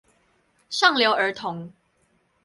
[0.67, 1.71] 上流兒童